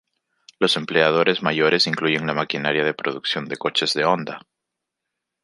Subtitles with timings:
[0.57, 4.47] Los empleadores mayores incluyen la maquinaria de producción de coches de Honda.